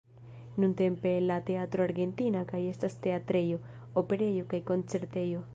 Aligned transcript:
Nuntempe 0.61 1.11
la 1.27 1.37
Teatro 1.49 1.85
Argentina 1.89 2.43
kaj 2.53 2.63
estas 2.71 2.97
teatrejo, 3.07 3.63
operejo 4.05 4.51
kaj 4.55 4.65
koncertejo. 4.73 5.49